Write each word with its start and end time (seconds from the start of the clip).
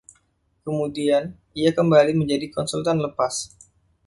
Kemudian, 0.65 1.23
ia 1.61 1.69
kembali 1.79 2.13
menjadi 2.21 2.45
konsultan 2.55 2.97
lepas. 3.05 3.35